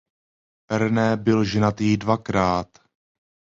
René 0.71 1.17
byl 1.17 1.45
ženatý 1.45 1.97
dvakrát. 1.97 2.67